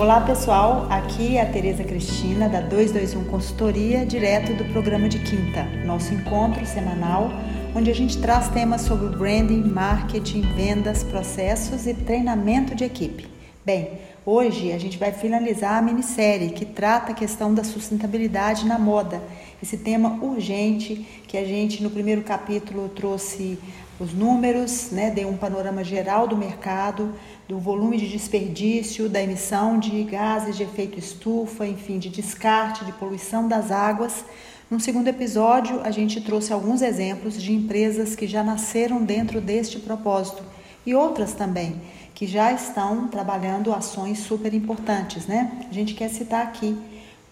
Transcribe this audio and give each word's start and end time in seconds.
Olá 0.00 0.18
pessoal, 0.18 0.86
aqui 0.88 1.36
é 1.36 1.42
a 1.42 1.52
Tereza 1.52 1.84
Cristina 1.84 2.48
da 2.48 2.62
221 2.62 3.22
Consultoria, 3.24 4.06
direto 4.06 4.54
do 4.54 4.64
programa 4.72 5.10
de 5.10 5.18
quinta, 5.18 5.62
nosso 5.84 6.14
encontro 6.14 6.64
semanal, 6.64 7.30
onde 7.76 7.90
a 7.90 7.94
gente 7.94 8.16
traz 8.16 8.48
temas 8.48 8.80
sobre 8.80 9.14
branding, 9.14 9.62
marketing, 9.62 10.40
vendas, 10.56 11.02
processos 11.02 11.86
e 11.86 11.92
treinamento 11.92 12.74
de 12.74 12.82
equipe. 12.82 13.28
Bem, 13.62 13.90
hoje 14.24 14.72
a 14.72 14.78
gente 14.78 14.96
vai 14.96 15.12
finalizar 15.12 15.76
a 15.76 15.82
minissérie 15.82 16.52
que 16.52 16.64
trata 16.64 17.12
a 17.12 17.14
questão 17.14 17.52
da 17.52 17.62
sustentabilidade 17.62 18.64
na 18.64 18.78
moda, 18.78 19.22
esse 19.62 19.76
tema 19.76 20.18
urgente 20.22 21.06
que 21.28 21.36
a 21.36 21.44
gente 21.44 21.82
no 21.82 21.90
primeiro 21.90 22.22
capítulo 22.22 22.88
trouxe 22.88 23.58
os 24.00 24.14
números, 24.14 24.90
né, 24.90 25.10
deu 25.10 25.28
um 25.28 25.36
panorama 25.36 25.84
geral 25.84 26.26
do 26.26 26.34
mercado, 26.34 27.14
do 27.46 27.58
volume 27.58 27.98
de 27.98 28.08
desperdício, 28.08 29.10
da 29.10 29.22
emissão 29.22 29.78
de 29.78 30.02
gases 30.04 30.56
de 30.56 30.62
efeito 30.62 30.98
estufa, 30.98 31.66
enfim, 31.66 31.98
de 31.98 32.08
descarte, 32.08 32.82
de 32.86 32.92
poluição 32.92 33.46
das 33.46 33.70
águas. 33.70 34.24
No 34.70 34.80
segundo 34.80 35.08
episódio, 35.08 35.82
a 35.84 35.90
gente 35.90 36.18
trouxe 36.22 36.50
alguns 36.50 36.80
exemplos 36.80 37.40
de 37.40 37.52
empresas 37.52 38.16
que 38.16 38.26
já 38.26 38.42
nasceram 38.42 39.04
dentro 39.04 39.38
deste 39.38 39.78
propósito 39.78 40.42
e 40.86 40.94
outras 40.94 41.34
também 41.34 41.82
que 42.14 42.26
já 42.26 42.52
estão 42.52 43.08
trabalhando 43.08 43.72
ações 43.72 44.18
super 44.20 44.54
importantes, 44.54 45.26
né? 45.26 45.66
A 45.70 45.72
gente 45.72 45.94
quer 45.94 46.08
citar 46.08 46.42
aqui 46.46 46.76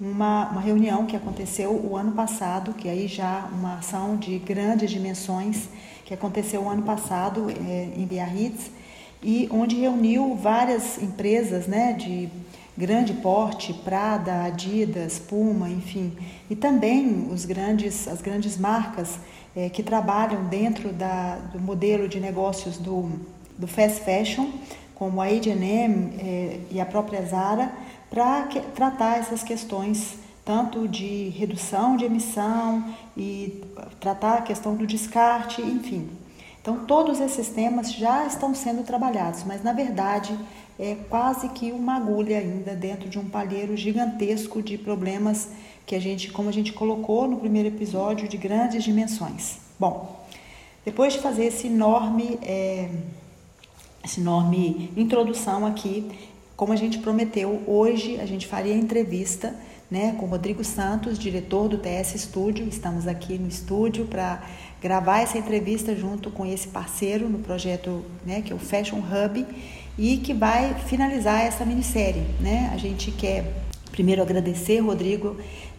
uma, 0.01 0.48
uma 0.51 0.61
reunião 0.61 1.07
que 1.07 1.16
aconteceu 1.16 1.73
o 1.73 1.97
ano 1.97 2.12
passado, 2.12 2.73
que 2.75 2.89
aí 2.89 3.09
já 3.09 3.48
uma 3.52 3.79
ação 3.79 4.16
de 4.16 4.39
grandes 4.39 4.91
dimensões 4.91 5.69
que 6.05 6.15
aconteceu 6.15 6.62
o 6.62 6.69
ano 6.69 6.83
passado 6.83 7.51
é, 7.51 7.91
em 7.97 8.06
Biarritz 8.06 8.70
e 9.23 9.48
onde 9.51 9.77
reuniu 9.77 10.37
várias 10.37 11.03
empresas 11.03 11.66
né, 11.66 11.92
de 11.92 12.29
grande 12.77 13.12
porte, 13.15 13.75
Prada, 13.75 14.45
Adidas, 14.45 15.19
Puma, 15.19 15.69
enfim, 15.69 16.12
e 16.48 16.55
também 16.55 17.28
os 17.31 17.44
grandes, 17.44 18.06
as 18.06 18.22
grandes 18.22 18.56
marcas 18.56 19.19
é, 19.56 19.69
que 19.69 19.83
trabalham 19.83 20.44
dentro 20.44 20.92
da, 20.92 21.37
do 21.53 21.59
modelo 21.59 22.09
de 22.09 22.20
negócios 22.20 22.78
do, 22.78 23.11
do 23.59 23.67
fast 23.67 24.05
fashion, 24.05 24.48
como 24.98 25.20
a 25.20 25.27
H&M 25.27 26.66
e 26.70 26.80
a 26.80 26.86
própria 26.86 27.24
Zara, 27.24 27.70
para 28.10 28.48
tratar 28.74 29.18
essas 29.18 29.42
questões 29.42 30.18
tanto 30.44 30.88
de 30.88 31.28
redução 31.28 31.94
de 31.94 32.06
emissão 32.06 32.82
e 33.14 33.62
tratar 34.00 34.38
a 34.38 34.41
questão 34.41 34.74
do 34.74 34.86
descarte, 34.86 35.60
enfim. 35.60 36.08
Então, 36.58 36.86
todos 36.86 37.20
esses 37.20 37.48
temas 37.48 37.92
já 37.92 38.26
estão 38.26 38.54
sendo 38.54 38.82
trabalhados, 38.82 39.44
mas 39.44 39.62
na 39.62 39.74
verdade 39.74 40.34
é 40.78 40.96
quase 41.10 41.50
que 41.50 41.70
uma 41.70 41.96
agulha 41.96 42.38
ainda 42.38 42.74
dentro 42.74 43.10
de 43.10 43.19
um 43.19 43.28
palheiro 43.28 43.76
gigantesco 43.76 44.62
de 44.62 44.78
problemas 44.78 45.48
que 45.84 45.94
a 45.94 46.00
gente, 46.00 46.30
como 46.30 46.48
a 46.48 46.52
gente 46.52 46.72
colocou 46.72 47.28
no 47.28 47.36
primeiro 47.36 47.69
episódio, 47.69 48.26
de 48.26 48.38
grandes 48.38 48.82
dimensões. 48.82 49.58
Bom, 49.78 50.24
depois 50.82 51.12
de 51.12 51.19
fazer 51.19 51.44
esse 51.44 51.66
enorme, 51.66 52.38
é, 52.42 52.88
essa 54.09 54.20
enorme 54.20 54.91
introdução 54.97 55.67
aqui, 55.67 56.11
como 56.56 56.73
a 56.73 56.77
gente 56.77 56.98
prometeu, 56.98 57.62
hoje 57.67 58.19
a 58.19 58.25
gente 58.25 58.47
faria 58.47 58.75
entrevista 58.75 59.55
né, 59.91 60.17
com 60.19 60.25
Rodrigo 60.25 60.65
Santos, 60.65 61.19
diretor 61.19 61.69
do 61.69 61.77
TS 61.77 62.15
Studio. 62.23 62.67
Estamos 62.67 63.06
aqui 63.06 63.39
no 63.39 63.47
estúdio 63.47 64.06
para 64.06 64.42
gravar 64.81 65.20
essa 65.20 65.37
entrevista 65.37 65.95
junto 65.95 66.31
com 66.31 66.47
esse 66.47 66.69
parceiro 66.69 67.28
no 67.28 67.41
projeto 67.41 68.03
né, 68.25 68.41
que 68.41 68.50
é 68.50 68.56
o 68.56 68.59
Fashion 68.59 68.98
Hub 68.98 69.47
e 69.98 70.17
que 70.17 70.33
vai 70.33 70.75
finalizar 70.87 71.43
essa 71.43 71.67
minissérie. 71.67 72.25
Né? 72.41 72.70
A 72.72 72.78
gente 72.78 73.11
quer 73.11 73.62
primeiro 73.93 74.22
agradecer, 74.22 74.81
Rodrigo, 74.81 75.37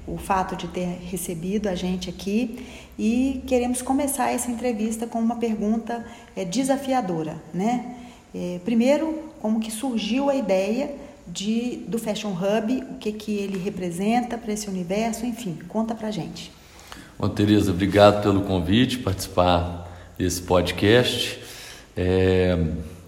o 0.08 0.18
fato 0.18 0.56
de 0.56 0.68
ter 0.68 1.00
recebido 1.10 1.68
a 1.68 1.74
gente 1.74 2.10
aqui 2.10 2.64
e 2.98 3.42
queremos 3.48 3.82
começar 3.82 4.32
essa 4.32 4.52
entrevista 4.52 5.08
com 5.08 5.20
uma 5.20 5.38
pergunta 5.38 6.06
é, 6.36 6.46
desafiadora. 6.46 7.42
Né? 7.54 7.96
É, 8.34 8.60
primeiro, 8.64 9.24
como 9.42 9.60
que 9.60 9.72
surgiu 9.72 10.30
a 10.30 10.36
ideia 10.36 10.92
de, 11.28 11.84
do 11.88 11.98
Fashion 11.98 12.32
Hub, 12.32 12.84
o 12.92 12.96
que, 12.96 13.12
que 13.12 13.32
ele 13.38 13.58
representa 13.58 14.38
para 14.38 14.54
esse 14.54 14.68
universo, 14.68 15.26
enfim, 15.26 15.58
conta 15.68 15.96
para 15.96 16.12
gente. 16.12 16.52
Bom, 17.18 17.30
Tereza, 17.30 17.72
obrigado 17.72 18.24
pelo 18.24 18.42
convite, 18.42 19.00
participar 19.00 19.88
desse 20.18 20.42
podcast. 20.42 21.40
É, 21.96 22.58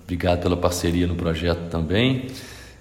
obrigado 0.03 0.41
pela 0.41 0.57
parceria 0.57 1.07
no 1.07 1.15
projeto 1.15 1.69
também. 1.69 2.27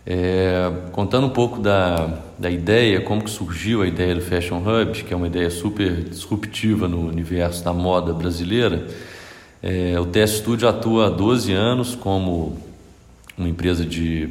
É, 0.05 0.71
contando 0.93 1.27
um 1.27 1.31
pouco 1.31 1.61
da, 1.61 2.19
da 2.39 2.51
ideia, 2.51 3.01
como 3.01 3.23
que 3.23 3.31
surgiu 3.31 3.83
a 3.83 3.87
ideia 3.87 4.15
do 4.15 4.21
Fashion 4.21 4.59
Hub, 4.59 5.05
que 5.05 5.13
é 5.13 5.17
uma 5.17 5.27
ideia 5.27 5.51
super 5.51 6.03
disruptiva 6.03 6.89
no 6.89 7.07
universo 7.09 7.63
da 7.63 7.73
moda 7.73 8.13
brasileira. 8.13 8.89
É, 9.63 10.01
o 10.01 10.07
TS 10.07 10.39
Studio 10.39 10.69
atua 10.69 11.09
há 11.09 11.11
12 11.11 11.53
anos 11.53 11.95
como 11.95 12.59
uma 13.37 13.49
empresa 13.49 13.85
de 13.85 14.31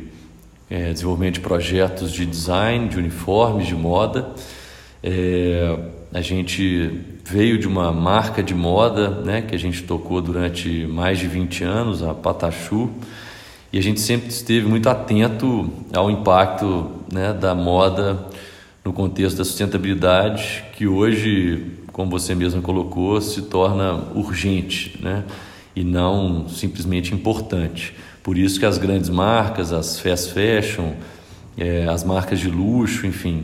é, 0.69 0.91
desenvolvimento 0.91 1.35
de 1.35 1.39
projetos 1.41 2.11
de 2.11 2.25
design, 2.25 2.89
de 2.89 2.97
uniformes, 2.97 3.67
de 3.67 3.75
moda. 3.75 4.29
É, 5.03 5.77
a 6.11 6.21
gente 6.21 6.91
veio 7.23 7.59
de 7.59 7.67
uma 7.67 7.91
marca 7.91 8.41
de 8.41 8.55
moda 8.55 9.09
né, 9.09 9.43
que 9.43 9.53
a 9.53 9.59
gente 9.59 9.83
tocou 9.83 10.19
durante 10.19 10.87
mais 10.87 11.19
de 11.19 11.27
20 11.27 11.63
anos, 11.63 12.01
a 12.01 12.13
Patachu, 12.13 12.89
e 13.71 13.77
a 13.77 13.81
gente 13.83 13.99
sempre 13.99 14.29
esteve 14.29 14.67
muito 14.67 14.89
atento 14.89 15.69
ao 15.93 16.09
impacto 16.09 16.89
né, 17.13 17.33
da 17.33 17.53
moda 17.53 18.25
no 18.83 18.91
contexto 18.91 19.37
da 19.37 19.45
sustentabilidade, 19.45 20.63
que 20.75 20.87
hoje, 20.87 21.67
como 21.99 22.11
você 22.11 22.33
mesmo 22.33 22.61
colocou, 22.61 23.19
se 23.19 23.41
torna 23.41 23.93
urgente 24.15 24.97
né, 25.03 25.25
e 25.75 25.83
não 25.83 26.47
simplesmente 26.47 27.13
importante. 27.13 27.93
Por 28.23 28.37
isso 28.37 28.57
que 28.57 28.65
as 28.65 28.77
grandes 28.77 29.09
marcas, 29.09 29.73
as 29.73 29.99
fast 29.99 30.31
fashion, 30.31 30.93
é, 31.57 31.85
as 31.89 32.05
marcas 32.05 32.39
de 32.39 32.49
luxo, 32.49 33.05
enfim, 33.05 33.43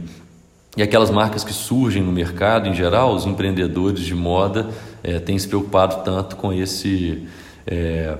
e 0.77 0.81
aquelas 0.81 1.11
marcas 1.11 1.43
que 1.43 1.51
surgem 1.51 2.01
no 2.01 2.13
mercado 2.13 2.69
em 2.69 2.73
geral, 2.73 3.13
os 3.13 3.25
empreendedores 3.25 3.99
de 3.99 4.15
moda 4.15 4.69
é, 5.03 5.19
têm 5.19 5.37
se 5.37 5.49
preocupado 5.49 6.05
tanto 6.05 6.37
com 6.37 6.53
esse, 6.53 7.27
é, 7.67 8.17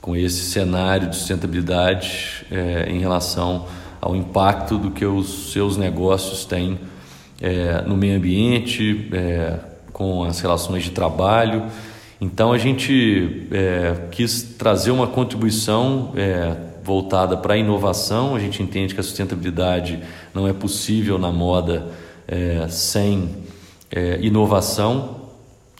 com 0.00 0.16
esse 0.16 0.50
cenário 0.50 1.10
de 1.10 1.14
sustentabilidade 1.14 2.44
é, 2.50 2.90
em 2.90 2.98
relação 2.98 3.66
ao 4.00 4.16
impacto 4.16 4.78
do 4.78 4.90
que 4.90 5.06
os 5.06 5.52
seus 5.52 5.76
negócios 5.76 6.44
têm 6.44 6.76
é, 7.40 7.82
no 7.82 7.96
meio 7.96 8.16
ambiente, 8.16 9.08
é, 9.12 9.75
com 9.96 10.24
as 10.24 10.40
relações 10.40 10.84
de 10.84 10.90
trabalho. 10.90 11.64
Então 12.20 12.52
a 12.52 12.58
gente 12.58 13.48
é, 13.50 14.08
quis 14.10 14.42
trazer 14.42 14.90
uma 14.90 15.06
contribuição 15.06 16.12
voltada 16.84 17.34
para 17.34 17.54
a 17.54 17.56
inovação. 17.56 18.36
A 18.36 18.38
gente 18.38 18.62
entende 18.62 18.92
que 18.92 19.00
a 19.00 19.02
sustentabilidade 19.02 20.02
não 20.34 20.46
é 20.46 20.52
possível 20.52 21.18
na 21.18 21.32
moda 21.32 21.86
é, 22.28 22.66
sem 22.68 23.36
é, 23.90 24.18
inovação 24.20 25.22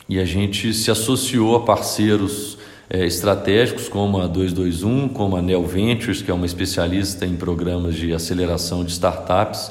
e 0.09 0.19
a 0.19 0.25
gente 0.25 0.73
se 0.73 0.91
associou 0.91 1.55
a 1.55 1.61
parceiros 1.61 2.57
é, 2.89 3.05
estratégicos 3.05 3.87
como 3.87 4.19
a 4.19 4.27
221, 4.27 5.11
como 5.11 5.37
a 5.37 5.43
Neo 5.43 5.67
Ventures, 5.67 6.23
que 6.23 6.31
é 6.31 6.35
uma 6.35 6.47
especialista 6.47 7.27
em 7.27 7.37
programas 7.37 7.97
de 7.97 8.15
aceleração 8.15 8.83
de 8.83 8.93
startups, 8.93 9.71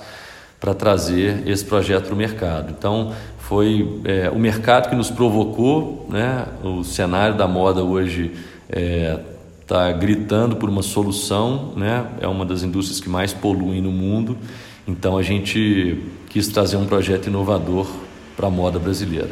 para 0.59 0.73
trazer 0.73 1.47
esse 1.47 1.63
projeto 1.63 2.05
para 2.05 2.13
o 2.13 2.17
mercado. 2.17 2.73
Então, 2.77 3.13
foi 3.47 4.01
é, 4.05 4.29
o 4.31 4.39
mercado 4.39 4.89
que 4.89 4.95
nos 4.95 5.11
provocou, 5.11 6.07
né? 6.09 6.47
o 6.63 6.83
cenário 6.83 7.37
da 7.37 7.47
moda 7.47 7.83
hoje 7.83 8.31
é, 8.67 9.19
está 9.61 9.91
gritando 9.91 10.55
por 10.55 10.67
uma 10.67 10.81
solução, 10.81 11.73
né? 11.75 12.07
é 12.19 12.27
uma 12.27 12.43
das 12.43 12.63
indústrias 12.63 12.99
que 12.99 13.07
mais 13.07 13.33
poluem 13.33 13.81
no 13.81 13.91
mundo, 13.91 14.35
então 14.87 15.15
a 15.15 15.21
gente 15.21 16.01
quis 16.27 16.47
trazer 16.47 16.77
um 16.77 16.87
projeto 16.87 17.27
inovador 17.27 17.87
para 18.35 18.47
a 18.47 18.49
moda 18.49 18.79
brasileira. 18.79 19.29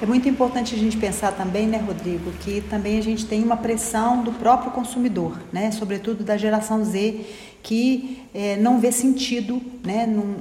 É 0.00 0.06
muito 0.06 0.26
importante 0.26 0.74
a 0.74 0.78
gente 0.78 0.96
pensar 0.96 1.32
também, 1.32 1.66
né, 1.66 1.82
Rodrigo, 1.84 2.30
que 2.40 2.60
também 2.62 2.98
a 2.98 3.02
gente 3.02 3.26
tem 3.26 3.42
uma 3.42 3.56
pressão 3.56 4.22
do 4.22 4.32
próprio 4.32 4.70
consumidor, 4.70 5.36
né, 5.52 5.70
sobretudo 5.72 6.22
da 6.22 6.36
geração 6.36 6.84
Z, 6.84 7.26
que 7.62 8.22
é, 8.32 8.56
não 8.56 8.80
vê 8.80 8.92
sentido 8.92 9.60
né, 9.84 10.06
num, 10.06 10.36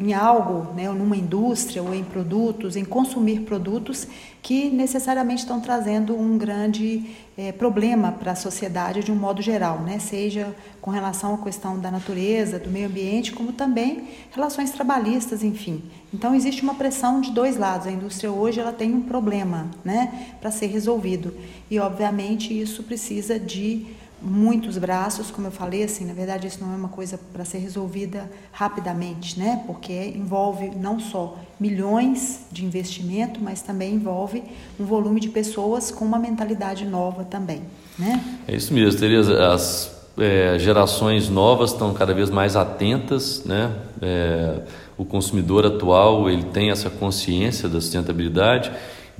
em 0.00 0.14
algo, 0.14 0.72
né, 0.72 0.88
numa 0.88 1.14
indústria 1.14 1.82
ou 1.82 1.94
em 1.94 2.02
produtos, 2.02 2.74
em 2.74 2.86
consumir 2.86 3.40
produtos 3.40 4.08
que 4.40 4.70
necessariamente 4.70 5.42
estão 5.42 5.60
trazendo 5.60 6.18
um 6.18 6.38
grande 6.38 7.10
é, 7.36 7.52
problema 7.52 8.10
para 8.10 8.32
a 8.32 8.34
sociedade 8.34 9.04
de 9.04 9.12
um 9.12 9.14
modo 9.14 9.42
geral, 9.42 9.80
né, 9.80 9.98
seja 9.98 10.56
com 10.80 10.90
relação 10.90 11.34
à 11.34 11.38
questão 11.38 11.78
da 11.78 11.90
natureza, 11.90 12.58
do 12.58 12.70
meio 12.70 12.86
ambiente, 12.86 13.32
como 13.32 13.52
também 13.52 14.08
relações 14.30 14.70
trabalhistas, 14.70 15.44
enfim. 15.44 15.82
Então 16.14 16.34
existe 16.34 16.62
uma 16.62 16.74
pressão 16.74 17.20
de 17.20 17.30
dois 17.30 17.58
lados. 17.58 17.86
A 17.86 17.92
indústria 17.92 18.32
hoje 18.32 18.58
ela 18.58 18.72
tem 18.72 18.94
um 18.94 19.02
problema 19.02 19.70
né, 19.84 20.34
para 20.40 20.50
ser 20.50 20.68
resolvido 20.68 21.36
e, 21.70 21.78
obviamente, 21.78 22.58
isso 22.58 22.82
precisa 22.84 23.38
de 23.38 23.86
muitos 24.22 24.76
braços, 24.78 25.30
como 25.30 25.46
eu 25.46 25.50
falei, 25.50 25.84
assim, 25.84 26.04
na 26.04 26.12
verdade 26.12 26.46
isso 26.46 26.62
não 26.62 26.72
é 26.72 26.76
uma 26.76 26.88
coisa 26.88 27.18
para 27.32 27.44
ser 27.44 27.58
resolvida 27.58 28.30
rapidamente, 28.52 29.38
né? 29.38 29.62
Porque 29.66 29.92
envolve 30.14 30.70
não 30.76 30.98
só 31.00 31.38
milhões 31.58 32.46
de 32.50 32.64
investimento, 32.64 33.40
mas 33.40 33.62
também 33.62 33.94
envolve 33.94 34.42
um 34.78 34.84
volume 34.84 35.20
de 35.20 35.28
pessoas 35.28 35.90
com 35.90 36.04
uma 36.04 36.18
mentalidade 36.18 36.84
nova 36.84 37.24
também, 37.24 37.62
né? 37.98 38.22
É 38.46 38.54
isso 38.54 38.72
mesmo, 38.74 38.98
Tereza. 39.00 39.52
As 39.52 40.00
é, 40.18 40.58
gerações 40.58 41.28
novas 41.28 41.72
estão 41.72 41.94
cada 41.94 42.12
vez 42.12 42.30
mais 42.30 42.56
atentas, 42.56 43.44
né? 43.44 43.72
É, 44.02 44.60
o 44.98 45.04
consumidor 45.04 45.64
atual 45.64 46.28
ele 46.28 46.44
tem 46.44 46.70
essa 46.70 46.90
consciência 46.90 47.68
da 47.68 47.80
sustentabilidade 47.80 48.70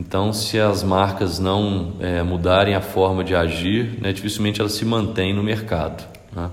então, 0.00 0.32
se 0.32 0.58
as 0.58 0.82
marcas 0.82 1.38
não 1.38 1.92
é, 2.00 2.22
mudarem 2.22 2.74
a 2.74 2.80
forma 2.80 3.22
de 3.22 3.34
agir, 3.34 4.00
né, 4.00 4.14
dificilmente 4.14 4.58
elas 4.58 4.72
se 4.72 4.82
mantêm 4.82 5.34
no 5.34 5.42
mercado. 5.42 6.02
Né? 6.34 6.50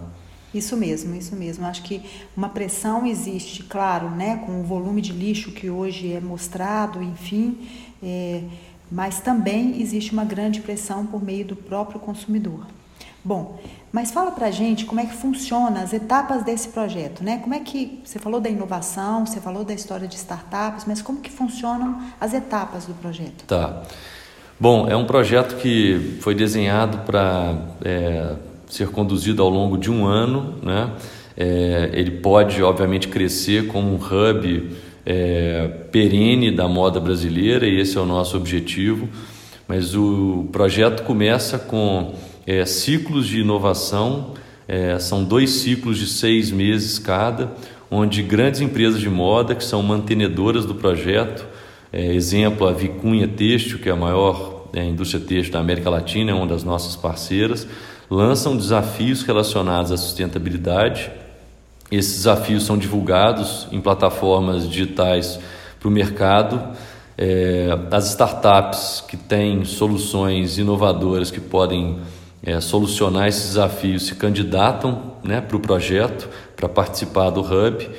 Isso 0.54 0.76
mesmo, 0.76 1.16
isso 1.16 1.34
mesmo. 1.34 1.66
Acho 1.66 1.82
que 1.82 2.02
uma 2.36 2.50
pressão 2.50 3.06
existe, 3.06 3.64
claro, 3.64 4.10
né, 4.10 4.44
com 4.46 4.60
o 4.60 4.64
volume 4.64 5.02
de 5.02 5.14
lixo 5.14 5.54
que 5.54 5.70
hoje 5.70 6.12
é 6.12 6.20
mostrado, 6.20 7.02
enfim, 7.02 7.58
é, 8.04 8.44
mas 8.92 9.22
também 9.22 9.82
existe 9.82 10.12
uma 10.12 10.26
grande 10.26 10.60
pressão 10.60 11.06
por 11.06 11.24
meio 11.24 11.46
do 11.46 11.56
próprio 11.56 12.02
consumidor. 12.02 12.66
Bom, 13.27 13.59
mas 13.91 14.09
fala 14.09 14.31
pra 14.31 14.50
gente 14.51 14.85
como 14.85 15.01
é 15.01 15.06
que 15.06 15.13
funciona 15.13 15.81
as 15.81 15.91
etapas 15.91 16.45
desse 16.45 16.69
projeto, 16.69 17.25
né? 17.25 17.39
Como 17.44 17.53
é 17.53 17.59
que 17.59 18.00
você 18.01 18.18
falou 18.18 18.39
da 18.39 18.50
inovação, 18.50 19.25
você 19.25 19.41
falou 19.41 19.65
da 19.65 19.74
história 19.74 20.07
de 20.07 20.15
startups, 20.15 20.85
mas 20.88 21.01
como 21.01 21.19
que 21.19 21.29
funcionam 21.29 22.01
as 22.21 22.33
etapas 22.33 22.85
do 22.85 22.94
projeto? 22.94 23.44
Tá. 23.45 23.83
Bom, 24.57 24.88
é 24.88 24.95
um 24.95 25.06
projeto 25.06 25.57
que 25.57 26.18
foi 26.21 26.35
desenhado 26.35 27.00
para 27.00 27.53
é, 27.83 28.35
ser 28.69 28.88
conduzido 28.91 29.44
ao 29.44 29.50
longo 29.50 29.77
de 29.77 29.91
um 29.91 30.06
ano, 30.06 30.56
né? 30.63 30.94
É, 31.35 31.89
ele 31.91 32.12
pode, 32.12 32.63
obviamente, 32.63 33.09
crescer 33.09 33.68
como 33.68 33.91
um 33.91 33.97
hub 33.97 34.71
é, 35.06 35.68
perene 35.91 36.50
da 36.50 36.65
moda 36.65 36.97
brasileira 37.01 37.68
e 37.68 37.77
esse 37.77 37.97
é 37.97 38.00
o 38.00 38.06
nosso 38.06 38.38
objetivo. 38.38 39.09
Mas 39.68 39.95
o 39.95 40.47
projeto 40.50 41.03
começa 41.03 41.59
com 41.59 42.13
é, 42.48 42.66
ciclos 42.66 43.28
de 43.28 43.42
inovação, 43.42 44.34
é, 44.66 44.98
são 45.00 45.22
dois 45.22 45.50
ciclos 45.50 45.98
de 45.98 46.08
seis 46.08 46.50
meses 46.50 46.98
cada, 46.98 47.52
onde 47.92 48.24
grandes 48.24 48.62
empresas 48.62 49.02
de 49.02 49.10
moda, 49.10 49.54
que 49.54 49.64
são 49.64 49.84
mantenedoras 49.84 50.66
do 50.66 50.74
projeto, 50.74 51.46
é, 51.92 52.14
exemplo 52.14 52.66
a 52.66 52.72
Vicunha 52.72 53.28
Têxtil, 53.28 53.80
que 53.80 53.90
é 53.90 53.92
a 53.92 53.96
maior 53.98 54.68
é, 54.74 54.84
indústria 54.84 55.22
têxtil 55.22 55.54
da 55.54 55.60
América 55.60 55.90
Latina, 55.90 56.32
é 56.32 56.34
uma 56.34 56.48
das 56.48 56.64
nossas 56.64 56.96
parceiras, 56.96 57.68
lançam 58.10 58.56
desafios 58.56 59.24
relacionados 59.24 59.92
à 59.92 59.98
sustentabilidade. 59.98 61.12
Esses 61.92 62.18
desafios 62.18 62.66
são 62.66 62.78
divulgados 62.78 63.68
em 63.72 63.82
plataformas 63.82 64.70
digitais 64.70 65.40
para 65.80 65.88
o 65.88 65.92
mercado. 65.92 66.62
É, 67.18 67.70
as 67.92 68.10
startups 68.10 69.04
que 69.08 69.18
têm 69.18 69.66
soluções 69.66 70.58
inovadoras 70.58 71.32
que 71.32 71.40
podem 71.40 71.98
é, 72.44 72.60
solucionar 72.62 73.28
esses 73.28 73.50
desafios 73.50 74.06
se 74.06 74.16
candidatam 74.16 75.13
né, 75.24 75.42
para 75.42 75.57
o 75.57 75.60
projeto, 75.60 76.30
para 76.56 76.69
participar 76.69 77.30
do 77.30 77.42
Hub. 77.42 77.89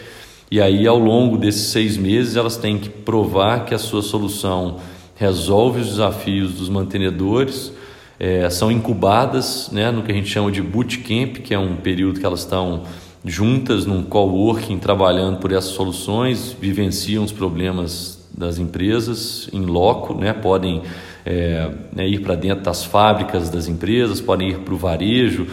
E 0.51 0.61
aí, 0.61 0.87
ao 0.87 0.99
longo 0.99 1.37
desses 1.37 1.71
seis 1.71 1.97
meses, 1.97 2.37
elas 2.37 2.57
têm 2.57 2.79
que 2.79 2.89
provar 2.89 3.65
que 3.65 3.75
a 3.75 3.79
sua 3.79 4.03
solução 4.03 4.79
resolve 5.15 5.81
os 5.81 5.89
desafios 5.89 6.55
dos 6.55 6.69
mantenedores, 6.69 7.73
é, 8.19 8.49
são 8.51 8.71
incubadas 8.71 9.69
né, 9.71 9.91
no 9.91 10.03
que 10.03 10.11
a 10.11 10.15
gente 10.15 10.29
chama 10.29 10.51
de 10.51 10.63
bootcamp, 10.63 11.39
que 11.39 11.53
é 11.53 11.59
um 11.59 11.77
período 11.77 12.19
que 12.19 12.27
elas 12.27 12.41
estão 12.41 12.85
juntas 13.25 13.85
num 13.85 14.03
coworking 14.03 14.79
trabalhando 14.79 15.39
por 15.39 15.53
essas 15.53 15.73
soluções, 15.73 16.57
vivenciam 16.59 17.25
os 17.25 17.33
problemas 17.33 18.19
das 18.33 18.59
empresas 18.59 19.49
em 19.53 19.63
loco, 19.63 20.15
né, 20.15 20.33
podem 20.33 20.83
é, 21.29 21.71
né, 21.95 22.09
ir 22.09 22.21
para 22.21 22.35
dentro 22.35 22.65
das 22.65 22.83
fábricas 22.83 23.51
das 23.51 23.69
empresas, 23.69 24.19
podem 24.19 24.49
ir 24.49 24.59
para 24.61 24.73
o 24.73 24.79
varejo. 24.79 25.47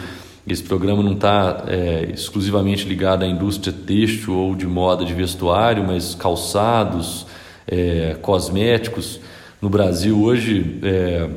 Esse 0.48 0.62
programa 0.62 1.02
não 1.02 1.12
está 1.12 1.64
é, 1.68 2.08
exclusivamente 2.14 2.88
ligado 2.88 3.24
à 3.24 3.26
indústria 3.26 3.74
têxtil 3.74 4.34
ou 4.34 4.54
de 4.54 4.66
moda 4.66 5.04
de 5.04 5.12
vestuário, 5.12 5.84
mas 5.86 6.14
calçados, 6.14 7.26
é, 7.68 8.16
cosméticos. 8.22 9.20
No 9.60 9.68
Brasil, 9.68 10.18
hoje, 10.18 10.78
é, 10.82 11.28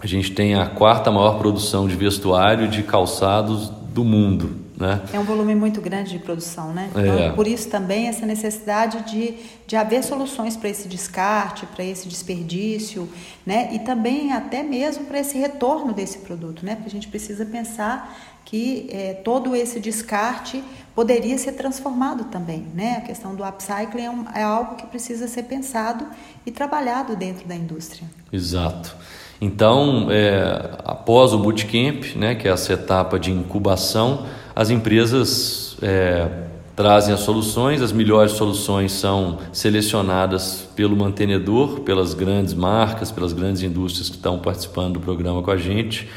a 0.00 0.06
gente 0.06 0.30
tem 0.30 0.54
a 0.54 0.66
quarta 0.66 1.10
maior 1.10 1.38
produção 1.38 1.88
de 1.88 1.96
vestuário 1.96 2.66
e 2.66 2.68
de 2.68 2.84
calçados 2.84 3.68
do 3.92 4.04
mundo. 4.04 4.61
Né? 4.82 5.00
É 5.12 5.20
um 5.20 5.22
volume 5.22 5.54
muito 5.54 5.80
grande 5.80 6.10
de 6.10 6.18
produção, 6.18 6.72
né? 6.72 6.90
Então, 6.90 7.16
é. 7.16 7.30
por 7.30 7.46
isso 7.46 7.68
também 7.68 8.08
essa 8.08 8.26
necessidade 8.26 9.08
de, 9.08 9.36
de 9.64 9.76
haver 9.76 10.02
soluções 10.02 10.56
para 10.56 10.68
esse 10.68 10.88
descarte, 10.88 11.66
para 11.66 11.84
esse 11.84 12.08
desperdício, 12.08 13.08
né? 13.46 13.68
E 13.72 13.78
também 13.78 14.32
até 14.32 14.64
mesmo 14.64 15.04
para 15.04 15.20
esse 15.20 15.38
retorno 15.38 15.92
desse 15.92 16.18
produto, 16.18 16.66
né? 16.66 16.74
Porque 16.74 16.88
a 16.88 16.90
gente 16.90 17.06
precisa 17.06 17.46
pensar 17.46 18.12
que 18.44 18.88
é, 18.90 19.14
todo 19.14 19.54
esse 19.54 19.78
descarte 19.78 20.64
poderia 20.96 21.38
ser 21.38 21.52
transformado 21.52 22.24
também, 22.24 22.66
né? 22.74 22.96
A 22.96 23.02
questão 23.02 23.36
do 23.36 23.44
upcycling 23.44 24.02
é, 24.02 24.10
um, 24.10 24.24
é 24.34 24.42
algo 24.42 24.74
que 24.74 24.86
precisa 24.88 25.28
ser 25.28 25.44
pensado 25.44 26.08
e 26.44 26.50
trabalhado 26.50 27.14
dentro 27.14 27.46
da 27.46 27.54
indústria. 27.54 28.04
Exato. 28.32 28.96
Então, 29.40 30.08
é, 30.10 30.70
após 30.84 31.32
o 31.32 31.38
bootcamp, 31.38 32.16
né, 32.16 32.34
que 32.34 32.48
é 32.48 32.50
essa 32.50 32.72
etapa 32.72 33.16
de 33.18 33.30
incubação, 33.30 34.26
as 34.54 34.70
empresas 34.70 35.76
é, 35.82 36.28
trazem 36.74 37.14
as 37.14 37.20
soluções, 37.20 37.82
as 37.82 37.92
melhores 37.92 38.32
soluções 38.32 38.92
são 38.92 39.38
selecionadas 39.52 40.68
pelo 40.74 40.96
mantenedor, 40.96 41.80
pelas 41.80 42.14
grandes 42.14 42.54
marcas, 42.54 43.10
pelas 43.10 43.32
grandes 43.32 43.62
indústrias 43.62 44.08
que 44.08 44.16
estão 44.16 44.38
participando 44.38 44.94
do 44.94 45.00
programa 45.00 45.42
com 45.42 45.50
a 45.50 45.56
gente. 45.56 46.08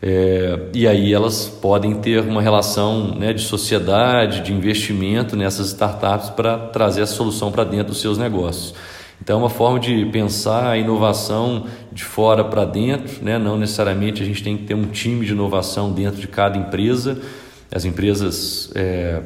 É, 0.00 0.58
e 0.74 0.86
aí 0.86 1.12
elas 1.12 1.48
podem 1.48 1.94
ter 1.94 2.22
uma 2.22 2.40
relação 2.40 3.16
né, 3.16 3.32
de 3.32 3.42
sociedade, 3.42 4.42
de 4.42 4.52
investimento 4.52 5.36
nessas 5.36 5.68
startups 5.68 6.30
para 6.30 6.56
trazer 6.56 7.02
essa 7.02 7.14
solução 7.14 7.50
para 7.50 7.64
dentro 7.64 7.88
dos 7.88 8.00
seus 8.00 8.16
negócios. 8.16 8.74
Então, 9.20 9.36
é 9.36 9.42
uma 9.42 9.50
forma 9.50 9.80
de 9.80 10.06
pensar 10.06 10.70
a 10.70 10.78
inovação 10.78 11.66
de 11.92 12.04
fora 12.04 12.44
para 12.44 12.64
dentro, 12.64 13.22
né? 13.22 13.36
não 13.36 13.58
necessariamente 13.58 14.22
a 14.22 14.26
gente 14.26 14.44
tem 14.44 14.56
que 14.56 14.62
ter 14.62 14.74
um 14.74 14.84
time 14.84 15.26
de 15.26 15.32
inovação 15.32 15.92
dentro 15.92 16.20
de 16.20 16.28
cada 16.28 16.56
empresa, 16.56 17.20
as 17.70 17.84
empresas 17.84 18.70
é, 18.74 19.20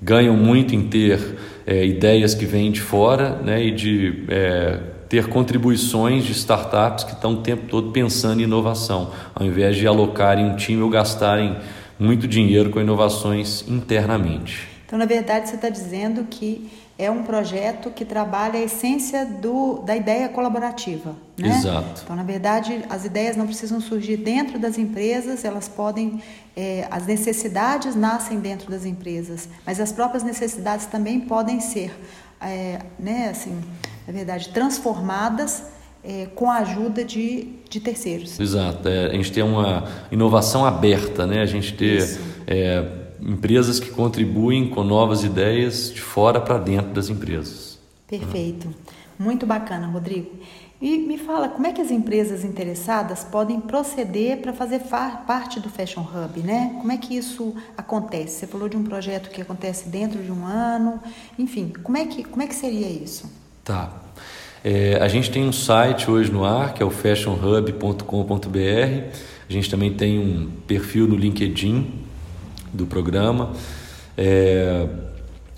ganham 0.00 0.36
muito 0.36 0.74
em 0.74 0.88
ter 0.88 1.18
é, 1.66 1.84
ideias 1.84 2.34
que 2.34 2.46
vêm 2.46 2.70
de 2.70 2.80
fora 2.80 3.36
né, 3.42 3.62
e 3.62 3.70
de 3.72 4.24
é, 4.28 4.78
ter 5.08 5.26
contribuições 5.28 6.24
de 6.24 6.32
startups 6.32 7.04
que 7.04 7.12
estão 7.12 7.34
o 7.34 7.36
tempo 7.38 7.66
todo 7.68 7.90
pensando 7.90 8.40
em 8.40 8.44
inovação, 8.44 9.10
ao 9.34 9.44
invés 9.44 9.76
de 9.76 9.86
alocarem 9.86 10.44
um 10.44 10.56
time 10.56 10.82
ou 10.82 10.90
gastarem 10.90 11.56
muito 11.98 12.28
dinheiro 12.28 12.70
com 12.70 12.80
inovações 12.80 13.64
internamente. 13.68 14.77
Então, 14.88 14.98
na 14.98 15.04
verdade, 15.04 15.50
você 15.50 15.56
está 15.56 15.68
dizendo 15.68 16.24
que 16.24 16.70
é 16.98 17.10
um 17.10 17.22
projeto 17.22 17.90
que 17.90 18.06
trabalha 18.06 18.58
a 18.58 18.62
essência 18.62 19.26
do, 19.26 19.80
da 19.80 19.94
ideia 19.94 20.30
colaborativa. 20.30 21.14
Né? 21.36 21.50
Exato. 21.50 22.00
Então, 22.02 22.16
na 22.16 22.22
verdade, 22.22 22.82
as 22.88 23.04
ideias 23.04 23.36
não 23.36 23.46
precisam 23.46 23.82
surgir 23.82 24.16
dentro 24.16 24.58
das 24.58 24.78
empresas, 24.78 25.44
elas 25.44 25.68
podem. 25.68 26.22
É, 26.56 26.88
as 26.90 27.06
necessidades 27.06 27.94
nascem 27.94 28.40
dentro 28.40 28.70
das 28.70 28.86
empresas, 28.86 29.46
mas 29.66 29.78
as 29.78 29.92
próprias 29.92 30.22
necessidades 30.22 30.86
também 30.86 31.20
podem 31.20 31.60
ser, 31.60 31.94
é, 32.40 32.78
né, 32.98 33.28
assim, 33.28 33.60
na 34.06 34.12
verdade, 34.12 34.48
transformadas. 34.48 35.64
É, 36.04 36.28
com 36.36 36.48
a 36.48 36.58
ajuda 36.58 37.04
de, 37.04 37.56
de 37.68 37.80
terceiros. 37.80 38.38
Exato. 38.38 38.88
É, 38.88 39.06
a 39.06 39.12
gente 39.14 39.32
tem 39.32 39.42
uma 39.42 39.88
inovação 40.12 40.64
aberta, 40.64 41.26
né? 41.26 41.42
A 41.42 41.46
gente 41.46 41.74
ter 41.74 42.20
é, 42.46 42.97
empresas 43.20 43.80
que 43.80 43.90
contribuem 43.90 44.70
com 44.70 44.84
novas 44.84 45.24
ideias 45.24 45.92
de 45.92 46.00
fora 46.00 46.40
para 46.40 46.58
dentro 46.58 46.92
das 46.92 47.08
empresas. 47.08 47.78
Perfeito. 48.06 48.68
Muito 49.18 49.46
bacana, 49.46 49.86
Rodrigo. 49.86 50.30
E 50.80 50.96
me 50.96 51.18
fala, 51.18 51.48
como 51.48 51.66
é 51.66 51.72
que 51.72 51.80
as 51.80 51.90
empresas 51.90 52.44
interessadas 52.44 53.24
podem 53.24 53.60
proceder 53.60 54.38
para 54.38 54.52
fazer 54.52 54.82
parte 55.26 55.58
do 55.58 55.68
Fashion 55.68 56.02
Hub, 56.02 56.40
né? 56.40 56.76
Como 56.78 56.92
é 56.92 56.96
que 56.96 57.16
isso 57.16 57.52
acontece? 57.76 58.38
Você 58.38 58.46
falou 58.46 58.68
de 58.68 58.76
um 58.76 58.84
projeto 58.84 59.28
que 59.28 59.42
acontece 59.42 59.88
dentro 59.88 60.22
de 60.22 60.30
um 60.30 60.46
ano, 60.46 61.00
enfim, 61.36 61.72
como 61.82 61.96
é 61.96 62.06
que, 62.06 62.22
como 62.22 62.42
é 62.42 62.46
que 62.46 62.54
seria 62.54 62.88
isso? 62.88 63.28
Tá. 63.64 63.92
É, 64.62 64.98
a 65.02 65.08
gente 65.08 65.32
tem 65.32 65.44
um 65.44 65.52
site 65.52 66.08
hoje 66.08 66.30
no 66.30 66.44
ar, 66.44 66.74
que 66.74 66.82
é 66.82 66.86
o 66.86 66.90
fashionhub.com.br. 66.90 69.18
A 69.48 69.52
gente 69.52 69.68
também 69.68 69.94
tem 69.94 70.18
um 70.18 70.48
perfil 70.66 71.08
no 71.08 71.16
LinkedIn, 71.16 72.06
do 72.72 72.86
programa. 72.86 73.52
É, 74.16 74.86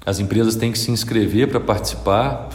as 0.04 0.18
empresas 0.18 0.56
têm 0.56 0.72
que 0.72 0.78
se 0.78 0.90
inscrever 0.90 1.48
para 1.48 1.60
participar, 1.60 2.48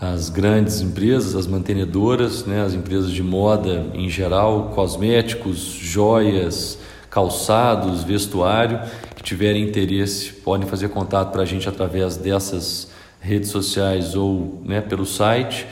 as 0.00 0.28
grandes 0.28 0.80
empresas, 0.80 1.36
as 1.36 1.46
mantenedoras, 1.46 2.44
né, 2.44 2.62
as 2.62 2.74
empresas 2.74 3.10
de 3.10 3.22
moda 3.22 3.86
em 3.94 4.08
geral, 4.08 4.72
cosméticos, 4.74 5.58
joias, 5.58 6.78
calçados, 7.08 8.02
vestuário, 8.02 8.80
que 9.14 9.22
tiverem 9.22 9.62
interesse 9.62 10.32
podem 10.32 10.66
fazer 10.66 10.88
contato 10.88 11.30
para 11.30 11.42
a 11.42 11.44
gente 11.44 11.68
através 11.68 12.16
dessas 12.16 12.88
redes 13.20 13.50
sociais 13.50 14.16
ou 14.16 14.60
né, 14.64 14.80
pelo 14.80 15.06
site. 15.06 15.66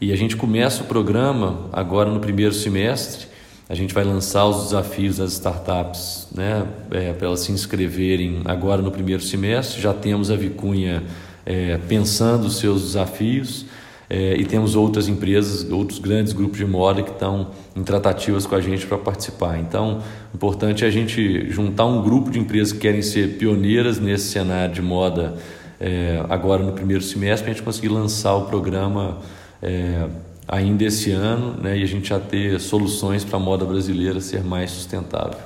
E 0.00 0.12
a 0.12 0.16
gente 0.16 0.36
começa 0.36 0.82
o 0.82 0.86
programa 0.86 1.68
agora 1.72 2.10
no 2.10 2.20
primeiro 2.20 2.54
semestre. 2.54 3.26
A 3.72 3.74
gente 3.74 3.94
vai 3.94 4.04
lançar 4.04 4.44
os 4.44 4.64
desafios 4.64 5.16
das 5.16 5.32
startups 5.32 6.28
né, 6.34 6.66
é, 6.90 7.14
para 7.14 7.28
elas 7.28 7.40
se 7.40 7.52
inscreverem 7.52 8.42
agora 8.44 8.82
no 8.82 8.90
primeiro 8.90 9.22
semestre. 9.22 9.80
Já 9.80 9.94
temos 9.94 10.30
a 10.30 10.36
Vicunha 10.36 11.02
é, 11.46 11.78
pensando 11.88 12.48
os 12.48 12.58
seus 12.58 12.82
desafios. 12.82 13.64
É, 14.10 14.36
e 14.36 14.44
temos 14.44 14.76
outras 14.76 15.08
empresas, 15.08 15.72
outros 15.72 15.98
grandes 15.98 16.34
grupos 16.34 16.58
de 16.58 16.66
moda 16.66 17.02
que 17.02 17.12
estão 17.12 17.48
em 17.74 17.82
tratativas 17.82 18.44
com 18.44 18.54
a 18.54 18.60
gente 18.60 18.86
para 18.86 18.98
participar. 18.98 19.58
Então, 19.58 20.02
o 20.34 20.36
importante 20.36 20.84
é 20.84 20.88
a 20.88 20.90
gente 20.90 21.48
juntar 21.48 21.86
um 21.86 22.02
grupo 22.02 22.30
de 22.30 22.38
empresas 22.38 22.74
que 22.74 22.78
querem 22.78 23.00
ser 23.00 23.38
pioneiras 23.38 23.98
nesse 23.98 24.26
cenário 24.32 24.74
de 24.74 24.82
moda 24.82 25.34
é, 25.80 26.22
agora 26.28 26.62
no 26.62 26.72
primeiro 26.72 27.02
semestre, 27.02 27.44
para 27.44 27.52
a 27.52 27.54
gente 27.54 27.64
conseguir 27.64 27.88
lançar 27.88 28.34
o 28.34 28.42
programa 28.42 29.16
é, 29.62 30.08
ainda 30.52 30.84
esse 30.84 31.10
ano 31.10 31.56
né, 31.62 31.78
e 31.78 31.82
a 31.82 31.86
gente 31.86 32.10
já 32.10 32.20
ter 32.20 32.60
soluções 32.60 33.24
para 33.24 33.38
a 33.38 33.40
moda 33.40 33.64
brasileira 33.64 34.20
ser 34.20 34.44
mais 34.44 34.70
sustentável. 34.70 35.38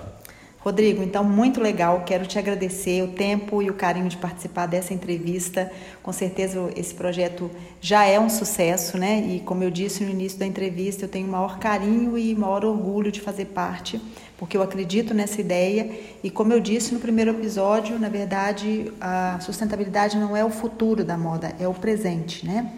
Rodrigo, 0.59 1.01
então 1.01 1.23
muito 1.23 1.61
legal. 1.61 2.03
Quero 2.05 2.27
te 2.27 2.41
agradecer 2.41 3.01
o 3.05 3.13
tempo 3.13 3.63
e 3.63 3.71
o 3.71 3.75
carinho 3.75 4.09
de 4.09 4.17
participar 4.17 4.67
dessa 4.67 4.93
entrevista. 4.93 5.71
Com 6.03 6.13
certeza 6.13 6.73
esse 6.75 6.93
projeto 6.93 7.49
já 7.81 8.05
é 8.05 8.19
um 8.19 8.29
sucesso, 8.29 8.99
né? 8.99 9.25
E 9.29 9.39
como 9.39 9.63
eu 9.63 9.71
disse 9.71 10.03
no 10.03 10.11
início 10.11 10.41
da 10.41 10.45
entrevista, 10.45 11.05
eu 11.05 11.09
tenho 11.09 11.29
maior 11.29 11.61
carinho 11.61 12.19
e 12.19 12.35
maior 12.35 12.65
orgulho 12.65 13.13
de 13.13 13.21
fazer 13.21 13.45
parte, 13.45 14.01
porque 14.37 14.57
eu 14.57 14.63
acredito 14.63 15.15
nessa 15.15 15.41
ideia. 15.41 15.89
E 16.21 16.31
como 16.31 16.53
eu 16.53 16.59
disse 16.59 16.93
no 16.93 16.99
primeiro 16.99 17.31
episódio, 17.31 17.97
na 17.97 18.09
verdade, 18.09 18.91
a 19.01 19.39
sustentabilidade 19.41 20.17
não 20.17 20.37
é 20.37 20.45
o 20.45 20.51
futuro 20.51 21.05
da 21.05 21.17
moda, 21.17 21.55
é 21.61 21.69
o 21.69 21.75
presente, 21.75 22.45
né? 22.45 22.73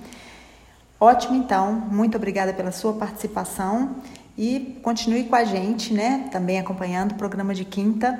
Ótimo, 1.01 1.37
então. 1.37 1.73
Muito 1.73 2.17
obrigada 2.17 2.53
pela 2.53 2.73
sua 2.73 2.93
participação. 2.93 3.97
E 4.37 4.79
continue 4.83 5.25
com 5.25 5.35
a 5.35 5.45
gente, 5.45 5.93
né? 5.93 6.29
Também 6.31 6.59
acompanhando 6.59 7.13
o 7.13 7.15
programa 7.17 7.53
de 7.55 7.65
quinta 7.65 8.19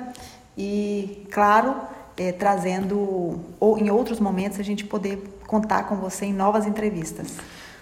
e, 0.57 1.25
claro, 1.31 1.75
é, 2.17 2.33
trazendo 2.33 3.39
ou 3.57 3.77
em 3.77 3.89
outros 3.89 4.19
momentos 4.19 4.59
a 4.59 4.63
gente 4.63 4.83
poder 4.83 5.23
contar 5.47 5.83
com 5.83 5.95
você 5.95 6.25
em 6.25 6.33
novas 6.33 6.67
entrevistas. 6.67 7.37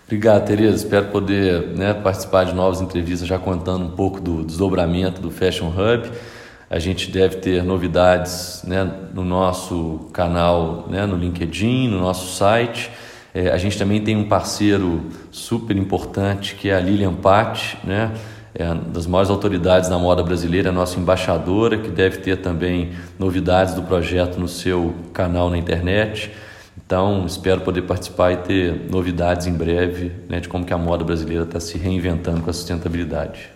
Obrigado, 0.06 0.46
Tereza. 0.46 0.78
Espero 0.78 1.08
poder 1.08 1.76
né, 1.76 1.94
participar 1.96 2.46
de 2.46 2.54
novas 2.54 2.80
entrevistas, 2.80 3.28
já 3.28 3.40
contando 3.40 3.86
um 3.86 3.92
pouco 3.92 4.22
do 4.22 4.44
desdobramento 4.44 5.20
do 5.20 5.32
Fashion 5.32 5.70
Hub. 5.70 6.12
A 6.70 6.80
gente 6.80 7.10
deve 7.10 7.38
ter 7.38 7.64
novidades 7.64 8.62
né, 8.66 8.90
no 9.14 9.26
nosso 9.26 10.08
canal, 10.14 10.86
né, 10.88 11.06
no 11.06 11.18
LinkedIn, 11.18 11.90
no 11.90 12.00
nosso 12.00 12.36
site. 12.36 12.92
É, 13.38 13.52
a 13.52 13.58
gente 13.60 13.78
também 13.78 14.02
tem 14.02 14.18
um 14.18 14.28
parceiro 14.28 15.12
super 15.30 15.78
importante 15.78 16.56
que 16.56 16.70
é 16.72 16.76
a 16.76 16.80
Lilian 16.80 17.14
Patti, 17.14 17.78
né? 17.84 18.12
É 18.56 18.74
das 18.74 19.06
maiores 19.06 19.30
autoridades 19.30 19.88
da 19.88 20.00
moda 20.00 20.24
brasileira, 20.24 20.70
a 20.70 20.72
nossa 20.72 21.00
embaixadora, 21.00 21.78
que 21.78 21.90
deve 21.90 22.18
ter 22.18 22.38
também 22.38 22.94
novidades 23.20 23.76
do 23.76 23.84
projeto 23.84 24.40
no 24.40 24.48
seu 24.48 24.96
canal 25.14 25.52
na 25.52 25.58
internet. 25.60 26.32
Então, 26.84 27.28
espero 27.28 27.62
poder 27.62 27.84
participar 27.84 28.32
e 28.32 28.38
ter 28.38 28.88
novidades 28.90 29.46
em 29.46 29.54
breve 29.54 30.12
né, 30.28 30.40
de 30.40 30.50
como 30.50 30.66
que 30.66 30.74
a 30.74 30.78
moda 30.78 31.04
brasileira 31.04 31.44
está 31.44 31.60
se 31.60 31.78
reinventando 31.78 32.42
com 32.42 32.50
a 32.50 32.54
sustentabilidade. 32.54 33.52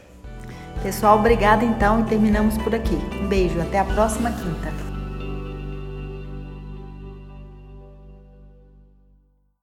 Pessoal, 0.84 1.18
obrigada 1.18 1.66
então 1.66 2.02
e 2.02 2.04
terminamos 2.04 2.56
por 2.60 2.76
aqui. 2.76 3.00
Um 3.20 3.28
beijo, 3.28 3.60
até 3.60 3.80
a 3.80 3.86
próxima 3.86 4.30
quinta. 4.30 4.91